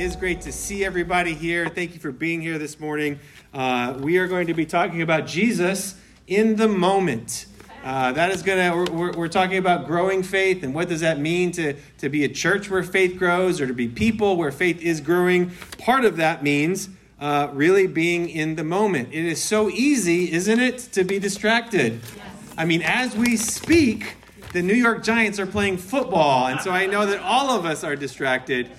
[0.00, 1.68] is great to see everybody here.
[1.68, 3.18] Thank you for being here this morning.
[3.52, 5.94] Uh, we are going to be talking about Jesus
[6.26, 7.44] in the moment.
[7.84, 11.52] Uh, that is to, we're, we're, talking about growing faith and what does that mean
[11.52, 15.02] to, to be a church where faith grows or to be people where faith is
[15.02, 15.50] growing.
[15.76, 16.88] Part of that means
[17.20, 19.10] uh, really being in the moment.
[19.12, 22.00] It is so easy, isn't it, to be distracted?
[22.16, 22.54] Yes.
[22.56, 24.14] I mean, as we speak,
[24.54, 27.84] the New York Giants are playing football, and so I know that all of us
[27.84, 28.70] are distracted.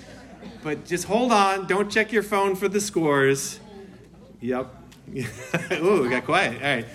[0.64, 1.68] But just hold on.
[1.68, 3.60] Don't check your phone for the scores.
[4.42, 4.76] Yep.
[5.74, 6.56] Ooh, we got quiet.
[6.56, 6.86] All right.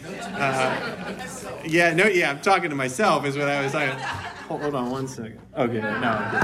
[0.40, 3.98] Uh, yeah, no, yeah, I'm talking to myself, is what I was saying.
[4.48, 5.38] Hold, on one second.
[5.56, 6.40] Okay, no.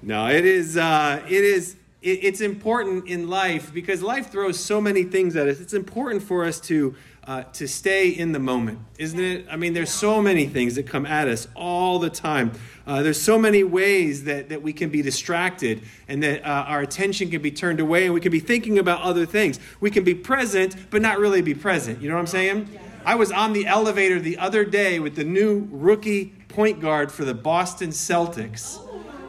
[0.00, 4.80] No, it is, uh, it is, it, it's important in life because life throws so
[4.80, 5.60] many things at us.
[5.60, 6.94] It's important for us to
[7.26, 9.46] uh, to stay in the moment, isn't it?
[9.50, 12.52] I mean, there's so many things that come at us all the time.
[12.86, 16.82] Uh, there's so many ways that, that we can be distracted and that uh, our
[16.82, 19.58] attention can be turned away and we can be thinking about other things.
[19.80, 22.02] We can be present, but not really be present.
[22.02, 22.78] You know what I'm saying?
[23.06, 27.24] I was on the elevator the other day with the new rookie point guard for
[27.24, 28.78] the Boston Celtics,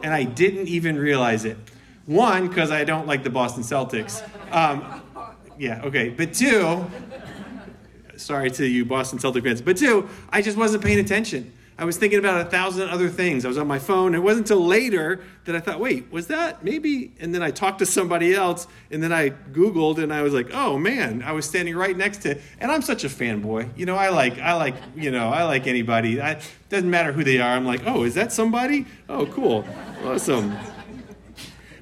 [0.03, 1.57] and I didn't even realize it.
[2.05, 4.21] One, because I don't like the Boston Celtics.
[4.53, 5.01] Um,
[5.57, 6.09] yeah, okay.
[6.09, 6.85] But two,
[8.17, 9.61] sorry to you Boston Celtic fans.
[9.61, 11.51] But two, I just wasn't paying attention.
[11.77, 13.43] I was thinking about a thousand other things.
[13.43, 14.15] I was on my phone.
[14.15, 17.11] It wasn't until later that I thought, wait, was that maybe?
[17.19, 20.53] And then I talked to somebody else, and then I Googled, and I was like,
[20.53, 22.39] oh man, I was standing right next to.
[22.59, 23.77] And I'm such a fanboy.
[23.77, 26.21] You know, I like, I like, you know, I like anybody.
[26.21, 27.55] I doesn't matter who they are.
[27.55, 28.85] I'm like, oh, is that somebody?
[29.09, 29.65] Oh, cool,
[30.05, 30.55] awesome.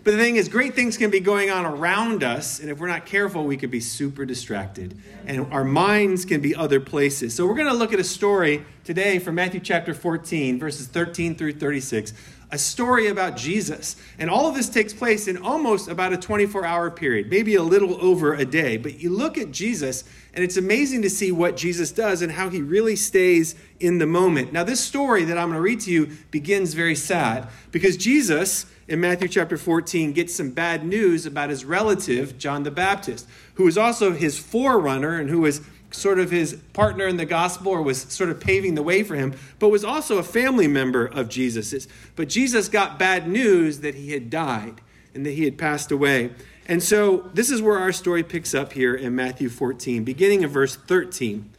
[0.04, 2.88] But the thing is, great things can be going on around us, and if we're
[2.88, 4.98] not careful, we could be super distracted.
[5.26, 7.34] And our minds can be other places.
[7.34, 11.36] So we're going to look at a story today from Matthew chapter 14, verses 13
[11.36, 12.12] through 36,
[12.54, 13.96] a story about Jesus.
[14.20, 17.64] And all of this takes place in almost about a 24 hour period, maybe a
[17.64, 18.78] little over a day.
[18.78, 20.04] But you look at Jesus,
[20.36, 24.06] and it's amazing to see what Jesus does and how he really stays in the
[24.06, 24.54] moment.
[24.54, 28.68] Now, this story that I'm going to read to you begins very sad because Jesus
[28.88, 33.64] in Matthew chapter 14 gets some bad news about his relative, John the Baptist, who
[33.64, 35.62] was also his forerunner and who was
[35.94, 39.16] sort of his partner in the gospel or was sort of paving the way for
[39.16, 41.88] him, but was also a family member of Jesus's.
[42.16, 44.82] But Jesus got bad news that he had died
[45.14, 46.32] and that he had passed away.
[46.68, 50.50] And so this is where our story picks up here in Matthew 14, beginning in
[50.50, 51.50] verse 13.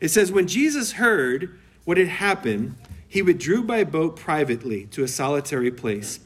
[0.00, 2.76] It says, When Jesus heard what had happened,
[3.08, 6.20] he withdrew by boat privately to a solitary place.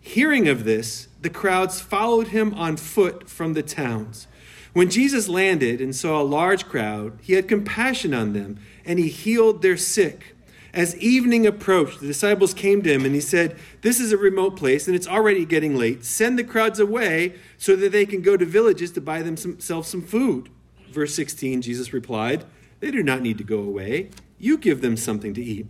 [0.00, 4.26] Hearing of this, the crowds followed him on foot from the towns.
[4.72, 9.08] When Jesus landed and saw a large crowd, he had compassion on them, and he
[9.08, 10.34] healed their sick.
[10.74, 14.56] As evening approached, the disciples came to him, and he said, This is a remote
[14.56, 16.04] place, and it's already getting late.
[16.04, 20.02] Send the crowds away so that they can go to villages to buy themselves some
[20.02, 20.50] food.
[20.92, 22.44] Verse 16, Jesus replied,
[22.80, 24.10] They do not need to go away.
[24.38, 25.66] You give them something to eat.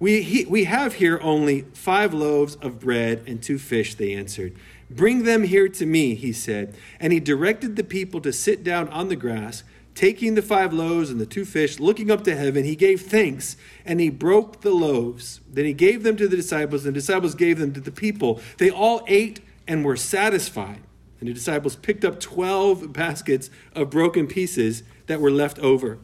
[0.00, 4.56] We, he, we have here only five loaves of bread and two fish, they answered.
[4.88, 6.74] Bring them here to me, he said.
[6.98, 9.62] And he directed the people to sit down on the grass.
[9.94, 13.56] Taking the five loaves and the two fish, looking up to heaven, he gave thanks
[13.84, 15.40] and he broke the loaves.
[15.52, 18.40] Then he gave them to the disciples, and the disciples gave them to the people.
[18.56, 20.80] They all ate and were satisfied.
[21.20, 25.98] And the disciples picked up 12 baskets of broken pieces that were left over.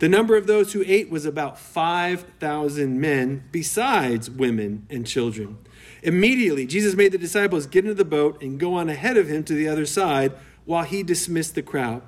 [0.00, 5.58] The number of those who ate was about 5,000 men, besides women and children.
[6.02, 9.44] Immediately, Jesus made the disciples get into the boat and go on ahead of him
[9.44, 10.32] to the other side
[10.64, 12.00] while he dismissed the crowd.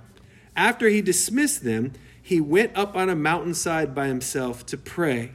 [0.57, 1.93] After he dismissed them,
[2.23, 5.33] he went up on a mountainside by himself to pray.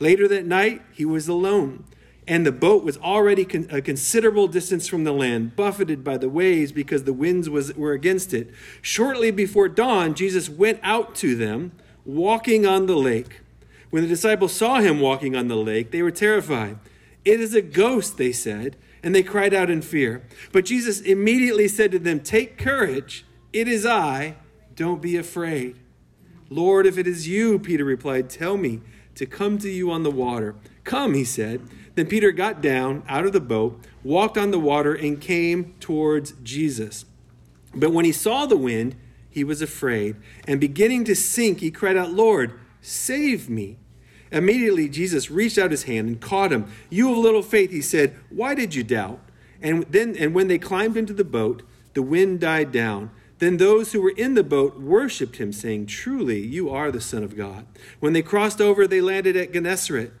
[0.00, 1.84] Later that night, he was alone,
[2.26, 6.28] and the boat was already con- a considerable distance from the land, buffeted by the
[6.28, 8.50] waves because the winds was, were against it.
[8.80, 11.70] Shortly before dawn, Jesus went out to them
[12.04, 13.40] walking on the lake.
[13.90, 16.78] When the disciples saw him walking on the lake, they were terrified.
[17.24, 20.22] It is a ghost, they said, and they cried out in fear.
[20.50, 24.36] But Jesus immediately said to them, Take courage, it is I,
[24.74, 25.78] don't be afraid.
[26.48, 28.80] Lord, if it is you, Peter replied, tell me
[29.14, 30.54] to come to you on the water.
[30.84, 31.62] Come, he said.
[31.94, 36.32] Then Peter got down out of the boat, walked on the water, and came towards
[36.42, 37.04] Jesus.
[37.74, 38.96] But when he saw the wind,
[39.32, 43.78] he was afraid, and beginning to sink, he cried out, Lord, save me.
[44.30, 46.70] Immediately, Jesus reached out his hand and caught him.
[46.88, 49.20] You of little faith, he said, why did you doubt?
[49.60, 51.62] And then, and when they climbed into the boat,
[51.94, 53.10] the wind died down.
[53.38, 57.24] Then those who were in the boat worshipped him, saying, Truly, you are the Son
[57.24, 57.66] of God.
[58.00, 60.12] When they crossed over, they landed at Gennesaret.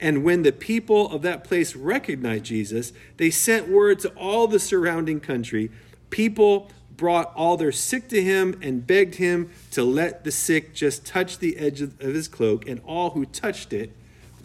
[0.00, 4.58] And when the people of that place recognized Jesus, they sent word to all the
[4.58, 5.70] surrounding country.
[6.08, 6.70] People
[7.00, 11.38] brought all their sick to him and begged him to let the sick just touch
[11.38, 13.90] the edge of his cloak, and all who touched it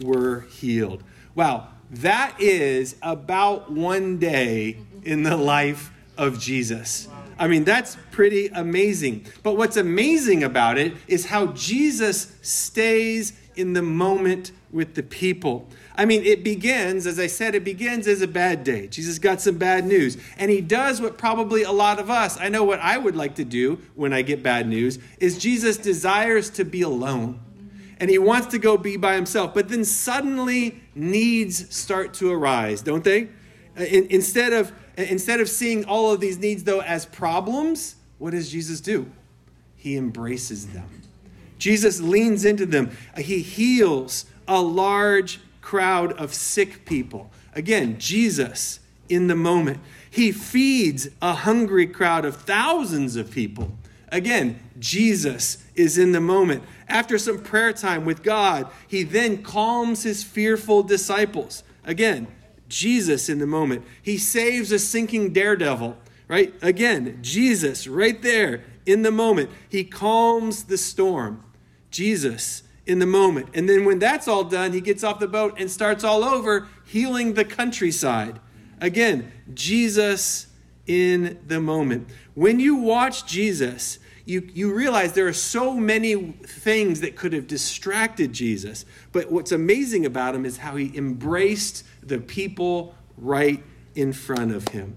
[0.00, 1.04] were healed.
[1.34, 7.08] Wow, that is about one day in the life of Jesus.
[7.38, 9.26] I mean, that's pretty amazing.
[9.42, 15.68] But what's amazing about it is how Jesus stays in the moment with the people.
[15.98, 18.86] I mean, it begins, as I said, it begins as a bad day.
[18.86, 20.18] Jesus got some bad news.
[20.36, 23.36] And he does what probably a lot of us, I know what I would like
[23.36, 27.40] to do when I get bad news, is Jesus desires to be alone.
[27.98, 29.54] And he wants to go be by himself.
[29.54, 33.28] But then suddenly needs start to arise, don't they?
[33.78, 38.32] Uh, in, instead, of, instead of seeing all of these needs, though, as problems, what
[38.32, 39.10] does Jesus do?
[39.76, 40.88] He embraces them.
[41.58, 42.90] Jesus leans into them.
[43.16, 47.28] He heals a large crowd of sick people.
[47.52, 48.78] Again, Jesus
[49.08, 49.80] in the moment.
[50.08, 53.72] He feeds a hungry crowd of thousands of people.
[54.12, 56.62] Again, Jesus is in the moment.
[56.86, 61.64] After some prayer time with God, he then calms his fearful disciples.
[61.82, 62.28] Again,
[62.68, 63.84] Jesus in the moment.
[64.00, 65.96] He saves a sinking daredevil,
[66.28, 66.54] right?
[66.62, 69.50] Again, Jesus right there in the moment.
[69.68, 71.42] He calms the storm.
[71.90, 73.48] Jesus in the moment.
[73.54, 76.68] And then when that's all done, he gets off the boat and starts all over
[76.86, 78.40] healing the countryside.
[78.80, 80.46] Again, Jesus
[80.86, 82.08] in the moment.
[82.34, 87.46] When you watch Jesus, you, you realize there are so many things that could have
[87.46, 88.84] distracted Jesus.
[89.12, 93.62] But what's amazing about him is how he embraced the people right
[93.94, 94.96] in front of him.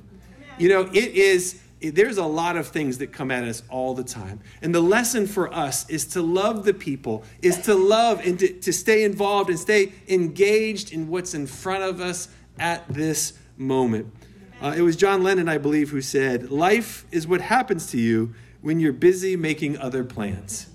[0.58, 4.04] You know, it is there's a lot of things that come at us all the
[4.04, 4.42] time.
[4.62, 8.54] And the lesson for us is to love the people, is to love and to,
[8.60, 12.28] to stay involved and stay engaged in what's in front of us
[12.58, 14.12] at this moment.
[14.62, 18.34] Uh, it was John Lennon, I believe, who said, Life is what happens to you
[18.62, 20.68] when you're busy making other plans.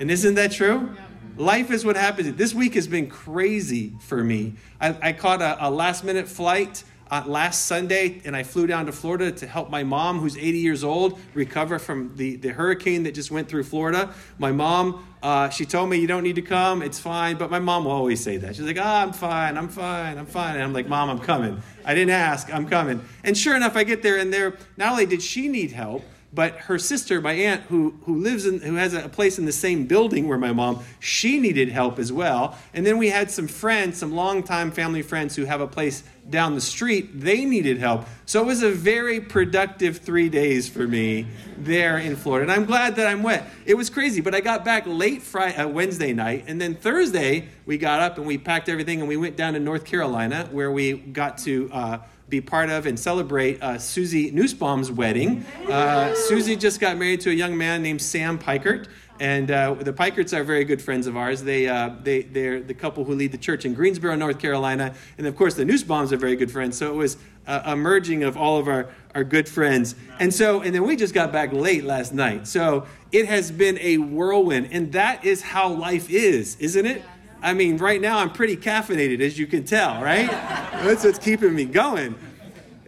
[0.00, 0.96] And isn't that true?
[1.36, 2.34] Life is what happens.
[2.34, 4.54] This week has been crazy for me.
[4.80, 8.86] I, I caught a, a last minute flight uh, last Sunday, and I flew down
[8.86, 13.02] to Florida to help my mom, who's 80 years old, recover from the, the hurricane
[13.02, 14.14] that just went through Florida.
[14.38, 17.36] My mom, uh, she told me, You don't need to come, it's fine.
[17.36, 18.54] But my mom will always say that.
[18.56, 20.54] She's like, Oh, I'm fine, I'm fine, I'm fine.
[20.54, 21.60] And I'm like, Mom, I'm coming.
[21.84, 23.04] I didn't ask, I'm coming.
[23.24, 26.56] And sure enough, I get there, and there, not only did she need help, but
[26.58, 29.86] her sister, my aunt, who, who lives in, who has a place in the same
[29.86, 32.56] building where my mom, she needed help as well.
[32.72, 36.54] And then we had some friends, some longtime family friends who have a place down
[36.54, 37.20] the street.
[37.20, 38.06] They needed help.
[38.26, 41.26] So it was a very productive three days for me
[41.58, 42.44] there in Florida.
[42.44, 43.50] And I'm glad that I'm wet.
[43.66, 46.44] It was crazy, but I got back late Friday, uh, Wednesday night.
[46.46, 49.60] And then Thursday, we got up and we packed everything and we went down to
[49.60, 51.98] North Carolina where we got to, uh,
[52.30, 55.44] be part of and celebrate uh, Susie Nussbaum's wedding.
[55.68, 58.86] Uh, Susie just got married to a young man named Sam Pikert.
[59.18, 61.42] And uh, the Pikerts are very good friends of ours.
[61.42, 64.94] They, uh, they, they're the couple who lead the church in Greensboro, North Carolina.
[65.18, 66.78] And of course, the Nussbaums are very good friends.
[66.78, 69.94] So it was a merging of all of our, our good friends.
[70.20, 72.46] And so, and then we just got back late last night.
[72.46, 74.68] So it has been a whirlwind.
[74.72, 77.02] And that is how life is, isn't it?
[77.42, 80.30] I mean, right now I'm pretty caffeinated, as you can tell, right?
[80.30, 82.14] That's what's keeping me going.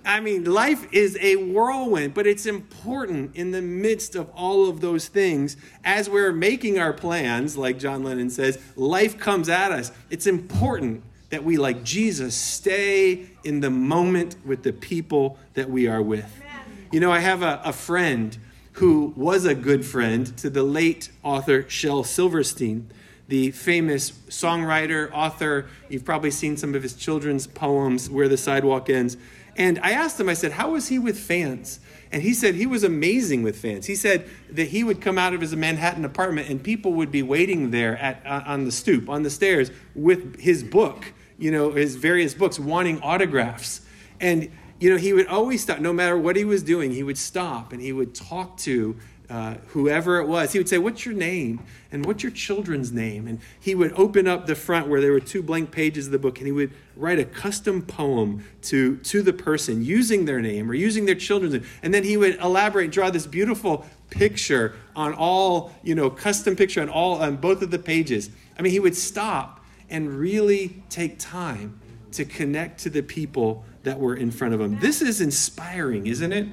[0.04, 4.80] I mean, life is a whirlwind, but it's important in the midst of all of
[4.80, 9.92] those things as we're making our plans, like John Lennon says, life comes at us.
[10.10, 15.86] It's important that we, like Jesus, stay in the moment with the people that we
[15.86, 16.42] are with.
[16.90, 18.36] You know, I have a, a friend
[18.72, 22.90] who was a good friend to the late author Shel Silverstein
[23.32, 25.64] the famous songwriter, author.
[25.88, 29.16] You've probably seen some of his children's poems, Where the Sidewalk Ends.
[29.56, 31.80] And I asked him, I said, How was he with fans?
[32.12, 33.86] And he said he was amazing with fans.
[33.86, 37.22] He said that he would come out of his Manhattan apartment and people would be
[37.22, 41.70] waiting there at, uh, on the stoop, on the stairs, with his book, you know,
[41.70, 43.80] his various books, wanting autographs.
[44.20, 47.16] And, you know, he would always stop, no matter what he was doing, he would
[47.16, 48.98] stop and he would talk to
[49.30, 51.60] uh, whoever it was, he would say, What's your name?
[51.90, 53.26] And what's your children's name?
[53.26, 56.18] And he would open up the front where there were two blank pages of the
[56.18, 60.70] book and he would write a custom poem to, to the person using their name
[60.70, 61.64] or using their children's name.
[61.82, 66.80] And then he would elaborate, draw this beautiful picture on all, you know, custom picture
[66.80, 68.30] on all, on both of the pages.
[68.58, 71.78] I mean, he would stop and really take time
[72.12, 74.78] to connect to the people that were in front of him.
[74.80, 76.48] This is inspiring, isn't it?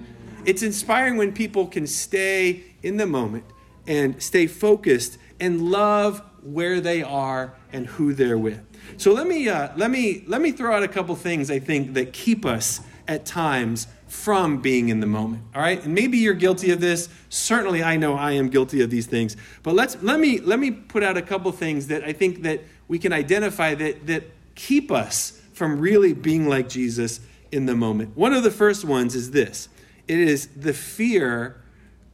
[0.49, 3.43] It's inspiring when people can stay in the moment
[3.85, 8.65] and stay focused and love where they are and who they're with.
[8.97, 11.93] So let me uh, let me let me throw out a couple things I think
[11.93, 15.43] that keep us at times from being in the moment.
[15.53, 15.85] All right?
[15.85, 17.09] And maybe you're guilty of this.
[17.29, 19.37] Certainly I know I am guilty of these things.
[19.61, 22.63] But let's let me let me put out a couple things that I think that
[22.87, 24.23] we can identify that that
[24.55, 27.19] keep us from really being like Jesus
[27.51, 28.17] in the moment.
[28.17, 29.69] One of the first ones is this.
[30.09, 31.61] It is the fear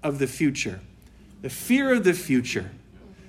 [0.03, 0.81] of the future.
[1.41, 2.69] The fear of the future.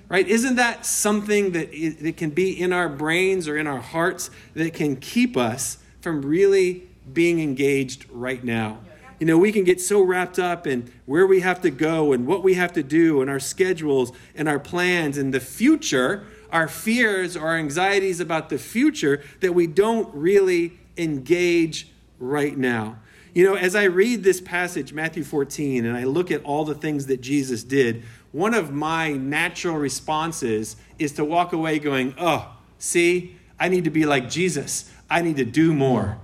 [0.09, 0.27] Right?
[0.27, 4.29] Isn't that something that it, it can be in our brains or in our hearts
[4.53, 8.79] that can keep us from really being engaged right now.
[9.19, 12.27] You know, we can get so wrapped up in where we have to go and
[12.27, 16.67] what we have to do and our schedules and our plans and the future, our
[16.67, 21.87] fears our anxieties about the future that we don't really engage
[22.19, 22.97] right now.
[23.37, 26.73] You know, as I read this passage, Matthew 14, and I look at all the
[26.73, 32.51] things that Jesus did, one of my natural responses is to walk away going, oh,
[32.79, 34.91] see, I need to be like Jesus.
[35.07, 36.17] I need to do more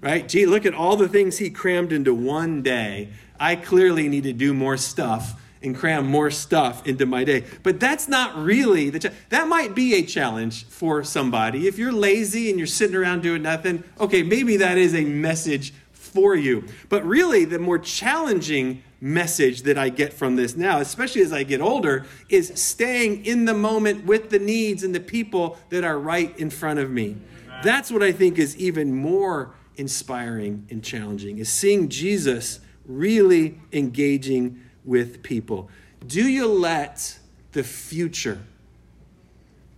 [0.00, 0.26] right?
[0.28, 3.10] Gee, look at all the things he crammed into one day.
[3.38, 7.44] I clearly need to do more stuff and cram more stuff into my day.
[7.62, 11.66] But that's not really the that might be a challenge for somebody.
[11.66, 15.74] If you're lazy and you're sitting around doing nothing, okay, maybe that is a message
[16.12, 16.64] for you.
[16.88, 21.42] But really the more challenging message that I get from this now, especially as I
[21.42, 25.98] get older, is staying in the moment with the needs and the people that are
[25.98, 27.16] right in front of me.
[27.62, 34.60] That's what I think is even more inspiring and challenging is seeing Jesus really engaging
[34.84, 35.70] with people.
[36.06, 37.18] Do you let
[37.52, 38.40] the future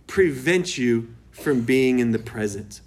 [0.07, 2.81] prevent you from being in the present?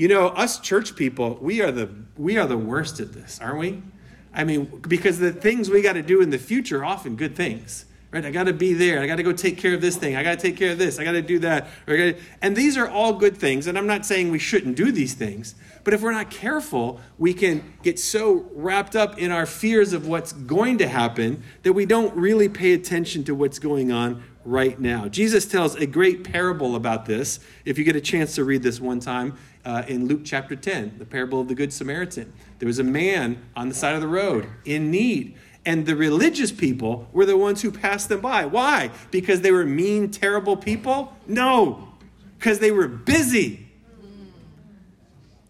[0.00, 3.58] You know, us church people, we are the we are the worst at this, aren't
[3.58, 3.82] we?
[4.32, 7.36] I mean, because the things we got to do in the future are often good
[7.36, 8.24] things right?
[8.24, 9.00] I got to be there.
[9.00, 10.16] I got to go take care of this thing.
[10.16, 10.98] I got to take care of this.
[10.98, 11.68] I got to do that.
[12.42, 13.66] And these are all good things.
[13.66, 15.54] And I'm not saying we shouldn't do these things.
[15.84, 20.06] But if we're not careful, we can get so wrapped up in our fears of
[20.06, 24.78] what's going to happen that we don't really pay attention to what's going on right
[24.80, 25.08] now.
[25.08, 27.40] Jesus tells a great parable about this.
[27.64, 30.96] If you get a chance to read this one time uh, in Luke chapter 10,
[30.98, 32.32] the parable of the Good Samaritan.
[32.58, 35.36] There was a man on the side of the road in need.
[35.66, 38.46] And the religious people were the ones who passed them by.
[38.46, 38.90] Why?
[39.10, 41.14] Because they were mean, terrible people?
[41.26, 41.94] No,
[42.38, 43.68] because they were busy.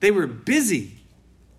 [0.00, 0.96] They were busy.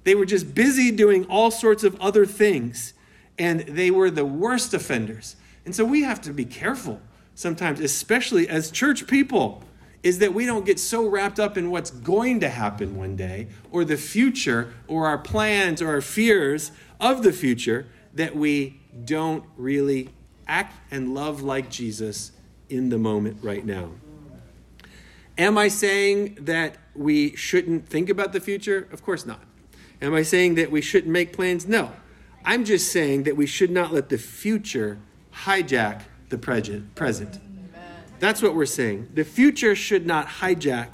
[0.03, 2.93] They were just busy doing all sorts of other things.
[3.39, 5.37] And they were the worst offenders.
[5.63, 6.99] And so we have to be careful
[7.41, 9.63] sometimes, especially as church people,
[10.03, 13.47] is that we don't get so wrapped up in what's going to happen one day
[13.71, 19.43] or the future or our plans or our fears of the future that we don't
[19.57, 20.09] really
[20.47, 22.31] act and love like Jesus
[22.69, 23.91] in the moment right now.
[25.37, 28.87] Am I saying that we shouldn't think about the future?
[28.91, 29.41] Of course not.
[30.01, 31.67] Am I saying that we shouldn't make plans?
[31.67, 31.91] No.
[32.43, 34.99] I'm just saying that we should not let the future
[35.45, 36.01] hijack
[36.31, 37.39] the present.
[38.19, 39.09] That's what we're saying.
[39.13, 40.93] The future should not hijack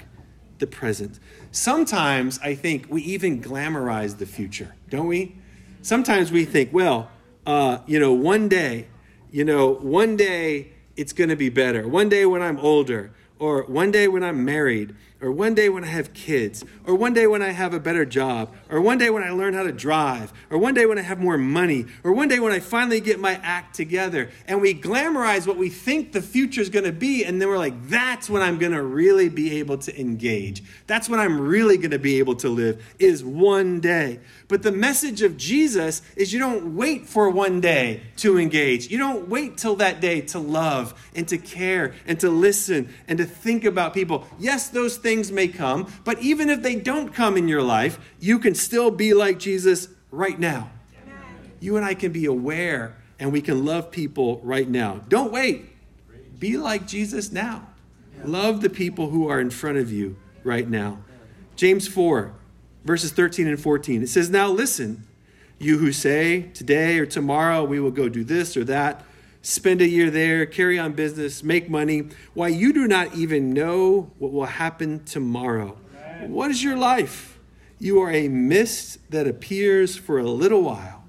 [0.58, 1.18] the present.
[1.52, 5.36] Sometimes I think we even glamorize the future, don't we?
[5.80, 7.10] Sometimes we think, well,
[7.46, 8.88] uh, you know, one day,
[9.30, 11.86] you know, one day it's going to be better.
[11.86, 15.82] One day when I'm older, or one day when I'm married, or one day when
[15.82, 19.10] I have kids, or one day when I have a better job, or one day
[19.10, 22.12] when I learn how to drive, or one day when I have more money, or
[22.12, 24.30] one day when I finally get my act together.
[24.46, 27.58] And we glamorize what we think the future is going to be, and then we're
[27.58, 30.62] like, that's when I'm going to really be able to engage.
[30.86, 34.20] That's when I'm really going to be able to live, is one day.
[34.46, 38.88] But the message of Jesus is you don't wait for one day to engage.
[38.88, 43.18] You don't wait till that day to love and to care and to listen and
[43.18, 44.24] to think about people.
[44.38, 47.98] Yes, those things things may come, but even if they don't come in your life,
[48.20, 50.70] you can still be like Jesus right now.
[51.60, 55.00] You and I can be aware and we can love people right now.
[55.08, 55.64] Don't wait.
[56.38, 57.68] Be like Jesus now.
[58.22, 60.98] Love the people who are in front of you right now.
[61.56, 62.34] James 4,
[62.84, 64.02] verses 13 and 14.
[64.02, 65.06] It says, Now listen,
[65.58, 69.06] you who say, Today or tomorrow we will go do this or that
[69.42, 72.08] spend a year there, carry on business, make money.
[72.34, 75.76] Why, you do not even know what will happen tomorrow.
[76.26, 77.38] What is your life?
[77.78, 81.04] You are a mist that appears for a little while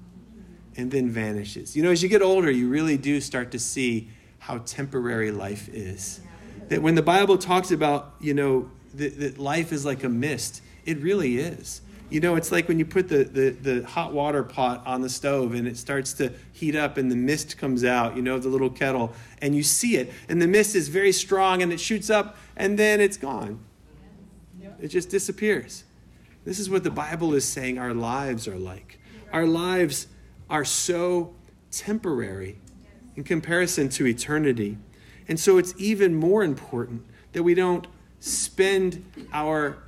[0.76, 1.76] and then vanishes.
[1.76, 4.08] You know, as you get older, you really do start to see
[4.38, 6.20] how temporary life is.
[6.68, 10.62] That when the Bible talks about, you know, that, that life is like a mist,
[10.86, 11.82] it really is.
[12.10, 15.08] You know, it's like when you put the, the, the hot water pot on the
[15.08, 18.48] stove and it starts to heat up and the mist comes out, you know, the
[18.48, 20.12] little kettle, and you see it.
[20.28, 23.60] And the mist is very strong and it shoots up and then it's gone.
[24.80, 25.84] It just disappears.
[26.44, 28.98] This is what the Bible is saying our lives are like.
[29.32, 30.06] Our lives
[30.48, 31.34] are so
[31.70, 32.58] temporary
[33.14, 34.78] in comparison to eternity.
[35.28, 37.86] And so it's even more important that we don't
[38.18, 39.78] spend our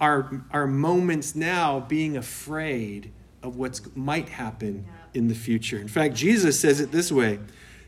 [0.00, 5.78] our, our moments now being afraid of what might happen in the future.
[5.78, 7.38] In fact, Jesus says it this way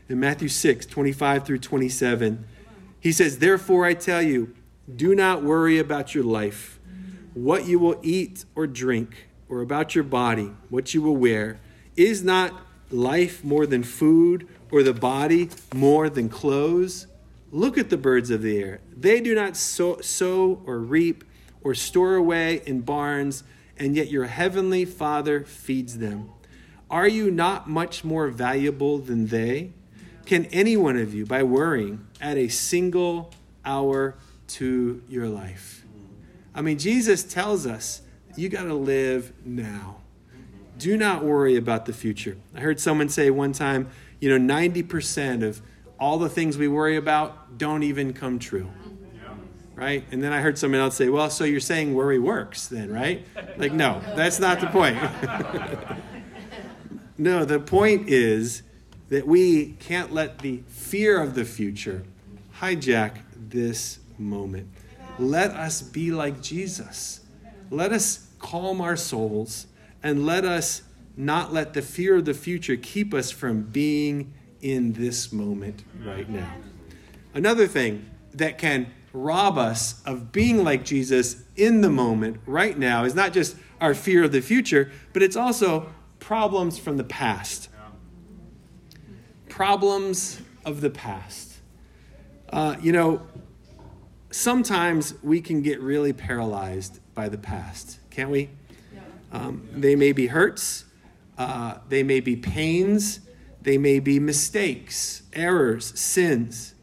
[0.07, 2.45] in Matthew 6 25 through 27.
[2.99, 4.55] He says, Therefore I tell you,
[4.93, 6.79] do not worry about your life,
[7.33, 11.59] what you will eat or drink, or about your body, what you will wear.
[11.95, 12.53] Is not
[12.89, 17.07] life more than food, or the body more than clothes?
[17.51, 18.81] Look at the birds of the air.
[18.95, 21.23] They do not sow, sow or reap
[21.67, 23.43] or store away in barns,
[23.77, 26.29] and yet your heavenly Father feeds them.
[26.89, 29.73] Are you not much more valuable than they?
[30.25, 33.33] Can any one of you, by worrying, add a single
[33.65, 34.15] hour
[34.47, 35.83] to your life?
[36.55, 38.01] I mean, Jesus tells us
[38.37, 39.97] you got to live now.
[40.77, 42.37] Do not worry about the future.
[42.55, 43.89] I heard someone say one time,
[44.21, 45.61] you know, 90% of
[45.99, 48.69] all the things we worry about don't even come true
[49.77, 50.03] right?
[50.11, 53.23] And then I heard someone else say, well, so you're saying worry works then, right?
[53.57, 54.97] Like, no, that's not the point.
[57.17, 58.63] no, the point is
[59.09, 62.03] that we can't let the fear of the future
[62.59, 64.67] hijack this moment.
[65.19, 67.21] Let us be like Jesus.
[67.69, 69.67] Let us calm our souls
[70.01, 70.81] and let us
[71.15, 76.27] not let the fear of the future keep us from being in this moment right
[76.27, 76.51] now.
[77.35, 83.03] Another thing that can rob us of being like Jesus in the moment right now
[83.03, 87.69] is not just our fear of the future, but it's also problems from the past.
[89.49, 91.53] Problems of the past.
[92.49, 93.21] Uh, you know,
[94.31, 98.49] sometimes we can get really paralyzed by the past, can't we?
[99.31, 100.85] Um, they may be hurts,
[101.37, 103.19] uh, they may be pains,
[103.61, 106.75] they may be mistakes, errors, sins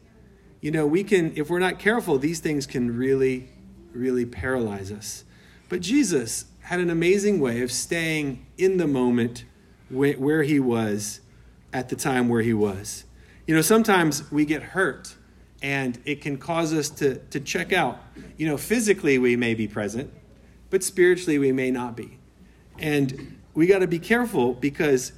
[0.65, 3.47] you know, we can, if we're not careful, these things can really,
[3.93, 5.23] really paralyze us.
[5.69, 9.45] But Jesus had an amazing way of staying in the moment
[9.91, 11.21] where he was
[11.71, 13.03] at the time where he was.
[13.45, 15.15] You know, sometimes we get hurt
[15.61, 17.99] and it can cause us to, to check out.
[18.35, 20.11] You know, physically we may be present,
[20.71, 22.17] but spiritually we may not be.
[22.79, 25.11] And we got to be careful because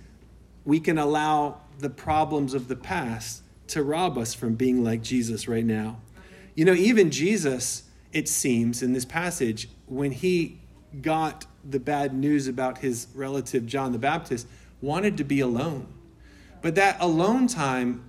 [0.66, 5.48] we can allow the problems of the past to rob us from being like Jesus
[5.48, 6.00] right now.
[6.56, 10.60] You know, even Jesus, it seems in this passage, when he
[11.02, 14.48] got the bad news about his relative John the Baptist,
[14.82, 15.88] wanted to be alone.
[16.62, 18.04] But that alone time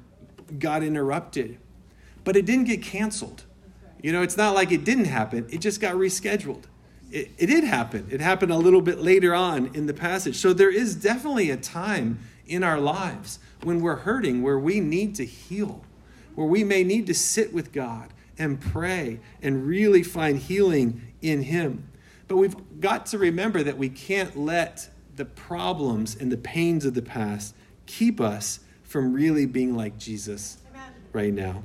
[0.58, 1.58] got interrupted.
[2.24, 3.44] But it didn't get canceled.
[4.02, 6.64] You know, it's not like it didn't happen, it just got rescheduled.
[7.10, 8.06] It, it did happen.
[8.10, 10.36] It happened a little bit later on in the passage.
[10.36, 12.18] So there is definitely a time
[12.48, 15.84] in our lives when we're hurting, where we need to heal,
[16.34, 21.42] where we may need to sit with God and pray and really find healing in
[21.42, 21.88] Him.
[22.28, 26.94] But we've got to remember that we can't let the problems and the pains of
[26.94, 27.54] the past
[27.86, 30.58] keep us from really being like Jesus
[31.12, 31.62] right now.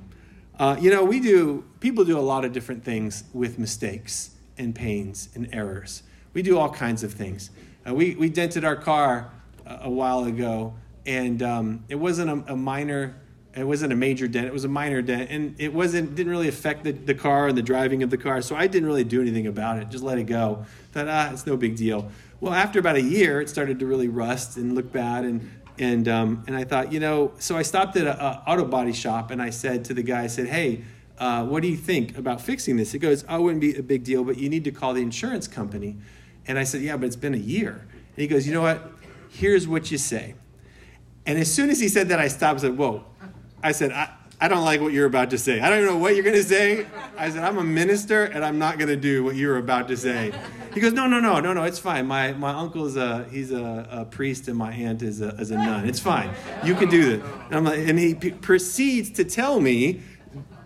[0.59, 4.73] Uh, you know, we do, people do a lot of different things with mistakes and
[4.73, 6.03] pains and errors.
[6.33, 7.49] We do all kinds of things.
[7.87, 9.31] Uh, we, we dented our car
[9.65, 10.73] a, while ago
[11.05, 13.15] and um, it wasn't a, a, minor
[13.55, 16.47] it wasn't a major dent it was a minor dent and it wasn't didn't really
[16.47, 19.21] affect the, the car and the driving of the car so i didn't really do
[19.21, 20.65] anything about it just let it go.
[20.91, 22.09] Thought ah it's no big deal.
[22.39, 25.49] Well after about a year it started to really rust and look bad and
[25.79, 29.31] and um, and i thought you know so i stopped at an auto body shop
[29.31, 30.83] and i said to the guy i said hey
[31.19, 32.91] uh, what do you think about fixing this?
[32.91, 35.01] He goes oh it wouldn't be a big deal but you need to call the
[35.01, 35.95] insurance company.
[36.47, 37.71] And i said yeah but it's been a year.
[37.71, 38.91] And he goes you know what
[39.33, 40.35] here's what you say
[41.25, 43.05] and as soon as he said that, I stopped and said, Whoa.
[43.61, 44.09] I said, I,
[44.41, 45.61] I don't like what you're about to say.
[45.61, 46.85] I don't even know what you're going to say.
[47.17, 49.95] I said, I'm a minister and I'm not going to do what you're about to
[49.95, 50.33] say.
[50.73, 52.07] He goes, No, no, no, no, no, it's fine.
[52.07, 55.51] My, my uncle is a, he's a, a priest and my aunt is a, is
[55.51, 55.87] a nun.
[55.87, 56.29] It's fine.
[56.65, 57.29] You can do this.
[57.45, 60.01] And, I'm like, and he p- proceeds to tell me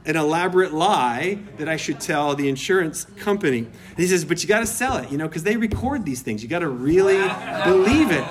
[0.08, 3.60] an elaborate lie that I should tell the insurance company.
[3.60, 6.24] And he says, But you got to sell it, you know, because they record these
[6.24, 6.42] things.
[6.42, 7.20] You got to really
[7.64, 8.26] believe it.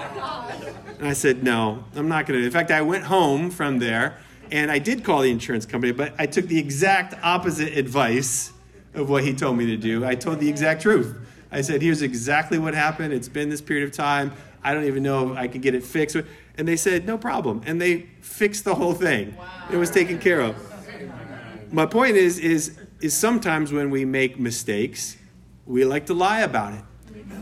[0.99, 2.47] And I said, no, I'm not going to.
[2.47, 4.19] In fact, I went home from there
[4.51, 8.53] and I did call the insurance company, but I took the exact opposite advice
[8.95, 10.05] of what he told me to do.
[10.05, 11.15] I told the exact truth.
[11.53, 13.13] I said, here's exactly what happened.
[13.13, 14.33] It's been this period of time.
[14.65, 16.17] I don't even know if I can get it fixed.
[16.57, 17.63] And they said, no problem.
[17.67, 19.37] And they fixed the whole thing.
[19.37, 19.69] Wow.
[19.73, 20.57] It was taken care of.
[21.71, 25.17] My point is, is, is sometimes when we make mistakes,
[25.67, 26.83] we like to lie about it.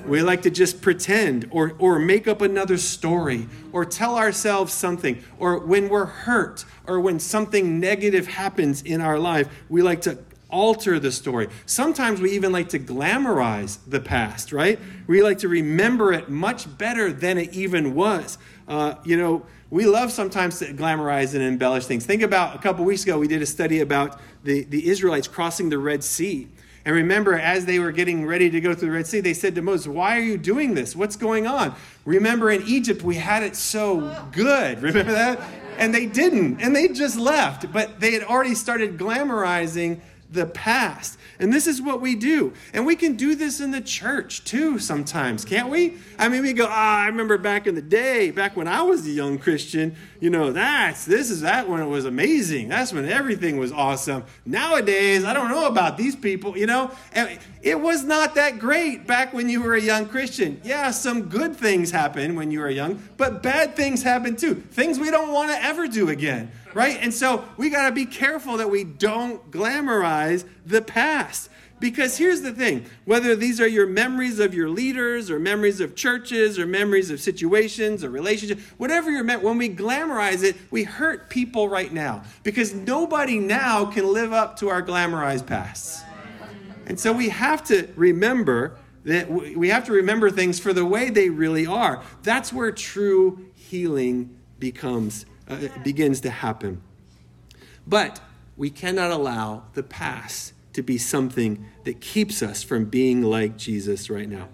[0.06, 5.22] We like to just pretend or, or make up another story or tell ourselves something.
[5.38, 10.18] Or when we're hurt or when something negative happens in our life, we like to
[10.50, 11.48] alter the story.
[11.66, 14.78] Sometimes we even like to glamorize the past, right?
[15.06, 18.38] We like to remember it much better than it even was.
[18.68, 22.06] Uh, you know, we love sometimes to glamorize and embellish things.
[22.06, 25.68] Think about a couple weeks ago, we did a study about the, the Israelites crossing
[25.68, 26.46] the Red Sea.
[26.84, 29.56] And remember, as they were getting ready to go through the Red Sea, they said
[29.56, 30.94] to Moses, Why are you doing this?
[30.94, 31.74] What's going on?
[32.04, 34.80] Remember, in Egypt, we had it so good.
[34.82, 35.40] Remember that?
[35.76, 37.72] And they didn't, and they just left.
[37.72, 39.98] But they had already started glamorizing
[40.34, 41.18] the past.
[41.38, 42.52] And this is what we do.
[42.72, 45.96] And we can do this in the church too sometimes, can't we?
[46.18, 49.06] I mean, we go, ah, I remember back in the day, back when I was
[49.06, 52.68] a young Christian, you know, that's, this is that when it was amazing.
[52.68, 54.24] That's when everything was awesome.
[54.46, 59.06] Nowadays, I don't know about these people, you know, and it was not that great
[59.06, 60.60] back when you were a young Christian.
[60.62, 64.54] Yeah, some good things happen when you were young, but bad things happen too.
[64.54, 66.98] Things we don't want to ever do again right?
[67.00, 71.50] And so we got to be careful that we don't glamorize the past.
[71.80, 75.94] Because here's the thing whether these are your memories of your leaders, or memories of
[75.94, 80.84] churches, or memories of situations, or relationships, whatever you're meant, when we glamorize it, we
[80.84, 82.22] hurt people right now.
[82.42, 86.02] Because nobody now can live up to our glamorized pasts.
[86.86, 91.10] And so we have to remember that we have to remember things for the way
[91.10, 92.02] they really are.
[92.22, 96.80] That's where true healing becomes uh, begins to happen.
[97.86, 98.20] But
[98.56, 104.10] we cannot allow the past to be something that keeps us from being like Jesus
[104.10, 104.48] right now.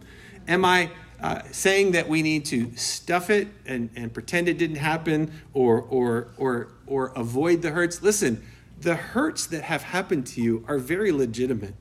[0.48, 4.76] Am I uh, saying that we need to stuff it and, and pretend it didn't
[4.76, 8.02] happen or, or, or, or avoid the hurts?
[8.02, 8.42] Listen,
[8.80, 11.74] the hurts that have happened to you are very legitimate,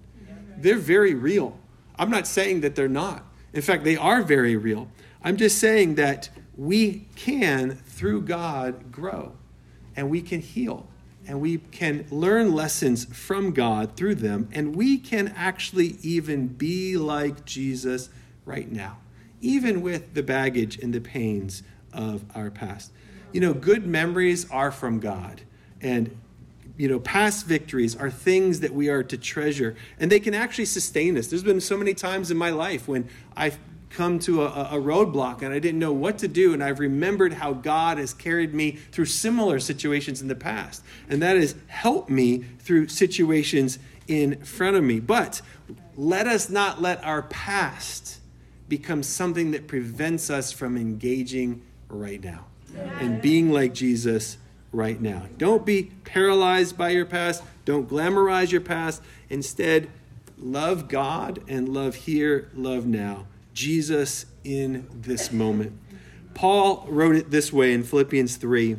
[0.58, 1.58] they're very real.
[1.98, 3.24] I'm not saying that they're not.
[3.54, 4.90] In fact, they are very real.
[5.24, 9.32] I'm just saying that we can, through God, grow
[9.96, 10.86] and we can heal
[11.26, 16.98] and we can learn lessons from God through them, and we can actually even be
[16.98, 18.10] like Jesus
[18.46, 18.98] right now,
[19.40, 21.62] even with the baggage and the pains
[21.94, 22.92] of our past.
[23.32, 25.42] You know, good memories are from God,
[25.82, 26.18] and
[26.78, 30.66] you know, past victories are things that we are to treasure, and they can actually
[30.66, 31.28] sustain us.
[31.28, 35.42] There's been so many times in my life when I've come to a, a, roadblock
[35.42, 36.54] and I didn't know what to do.
[36.54, 40.84] And I've remembered how God has carried me through similar situations in the past.
[41.10, 45.00] And that has helped me through situations in front of me.
[45.00, 45.42] But
[45.96, 48.20] let us not let our past
[48.68, 52.46] become something that prevents us from engaging right now
[53.00, 54.38] and being like Jesus
[54.72, 55.24] right now.
[55.38, 57.44] Don't be paralyzed by your past.
[57.66, 59.02] Don't glamorize your past.
[59.30, 59.90] Instead,
[60.38, 63.26] love God and love here, love now.
[63.54, 65.78] Jesus in this moment.
[66.34, 68.78] Paul wrote it this way in Philippians 3,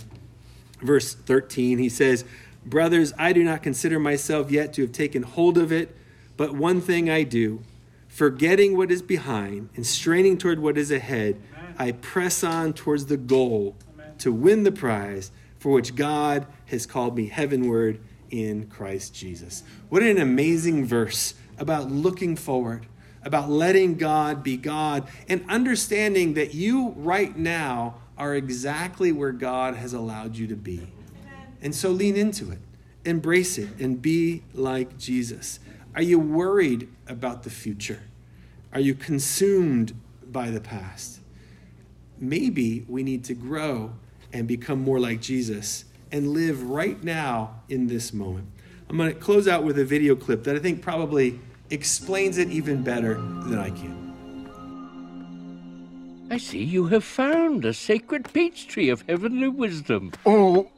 [0.83, 1.79] verse 13.
[1.79, 2.25] He says,
[2.65, 5.97] Brothers, I do not consider myself yet to have taken hold of it,
[6.37, 7.63] but one thing I do,
[8.09, 11.41] forgetting what is behind and straining toward what is ahead,
[11.79, 13.77] I press on towards the goal
[14.19, 19.63] to win the prize for which God has called me heavenward in Christ Jesus.
[19.89, 22.87] What an amazing verse about looking forward
[23.23, 29.75] about letting God be God and understanding that you right now are exactly where God
[29.75, 30.87] has allowed you to be.
[31.63, 32.59] And so lean into it,
[33.05, 35.61] embrace it, and be like Jesus.
[35.95, 38.03] Are you worried about the future?
[38.73, 41.21] Are you consumed by the past?
[42.19, 43.93] Maybe we need to grow
[44.33, 48.47] and become more like Jesus and live right now in this moment.
[48.89, 52.51] I'm going to close out with a video clip that I think probably explains it
[52.51, 54.01] even better than I can.
[56.31, 60.13] I see you have found a sacred peach tree of heavenly wisdom.
[60.25, 60.69] Oh,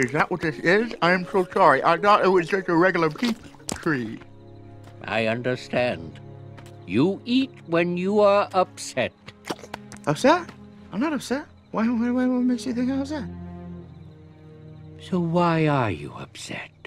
[0.00, 0.94] is that what this is?
[1.02, 1.84] I'm so sorry.
[1.84, 3.36] I thought it was just a regular peach
[3.74, 4.18] tree.
[5.04, 6.18] I understand.
[6.86, 9.12] You eat when you are upset.
[10.06, 10.48] Upset?
[10.90, 11.44] I'm not upset.
[11.70, 13.24] Why, why, why, what makes you think I'm upset?
[15.02, 16.79] So why are you upset?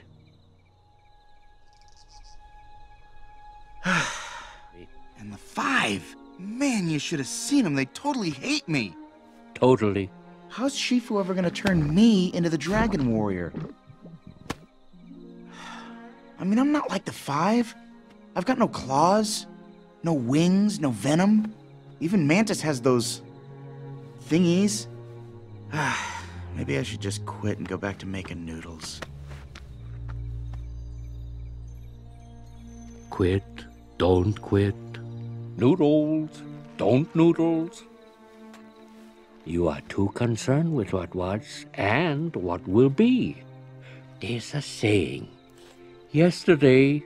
[5.19, 6.15] and the five.
[6.39, 7.75] Man, you should have seen them.
[7.75, 8.95] They totally hate me.
[9.53, 10.09] Totally.
[10.49, 13.53] How's Shifu ever gonna turn me into the Dragon Warrior?
[16.39, 17.73] I mean, I'm not like the five.
[18.35, 19.47] I've got no claws,
[20.03, 21.53] no wings, no venom.
[21.99, 23.21] Even Mantis has those
[24.27, 24.87] thingies.
[26.55, 28.99] Maybe I should just quit and go back to making noodles.
[33.09, 33.43] Quit,
[33.97, 34.75] don't quit.
[35.57, 36.41] Noodles,
[36.77, 37.83] don't noodles.
[39.45, 43.43] You are too concerned with what was and what will be.
[44.21, 45.27] There's a saying
[46.11, 47.03] yesterday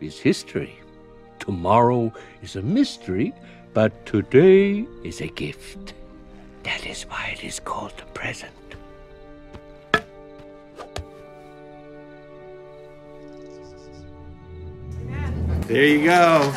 [0.00, 0.78] is history,
[1.40, 3.32] tomorrow is a mystery,
[3.72, 5.94] but today is a gift.
[6.62, 8.63] That is why it is called the present.
[15.66, 16.52] There you go.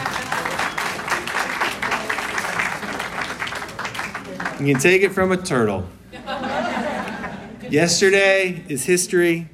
[4.59, 5.87] You can take it from a turtle.
[7.69, 9.49] Yesterday is history.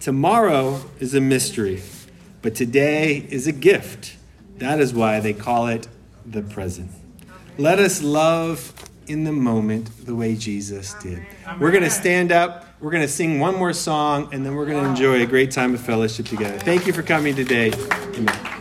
[0.00, 1.82] Tomorrow is a mystery.
[2.40, 4.16] But today is a gift.
[4.56, 5.86] That is why they call it
[6.24, 6.90] the present.
[7.58, 8.72] Let us love
[9.06, 11.26] in the moment the way Jesus did.
[11.60, 12.66] We're going to stand up.
[12.80, 15.50] We're going to sing one more song, and then we're going to enjoy a great
[15.50, 16.58] time of fellowship together.
[16.58, 17.72] Thank you for coming today.
[18.16, 18.53] Amen.